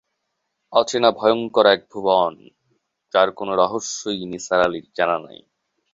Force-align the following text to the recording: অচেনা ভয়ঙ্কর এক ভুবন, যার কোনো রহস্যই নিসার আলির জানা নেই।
অচেনা 0.73 1.09
ভয়ঙ্কর 1.11 1.65
এক 1.65 1.81
ভুবন, 1.91 2.33
যার 3.13 3.29
কোনো 3.31 3.53
রহস্যই 3.55 4.21
নিসার 4.25 4.59
আলির 4.61 4.85
জানা 4.97 5.17
নেই। 5.17 5.41